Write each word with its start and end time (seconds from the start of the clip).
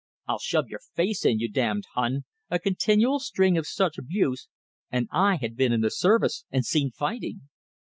"I'll 0.27 0.39
shove 0.39 0.67
your 0.67 0.79
face 0.95 1.25
in, 1.25 1.37
you 1.37 1.47
damned 1.47 1.85
Hun!" 1.93 2.25
a 2.49 2.57
continual 2.57 3.19
string 3.19 3.55
of 3.55 3.67
such 3.67 3.99
abuse; 3.99 4.47
and 4.91 5.07
I 5.11 5.35
had 5.35 5.55
been 5.55 5.71
in 5.71 5.81
the 5.81 5.91
service, 5.91 6.43
and 6.49 6.65
seen 6.65 6.89
fighting! 6.89 7.49